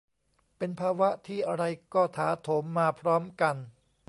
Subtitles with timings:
[0.57, 1.63] เป็นภาวะที่อะไร
[1.93, 3.55] ก็ถาโถมมาพร้อมกัน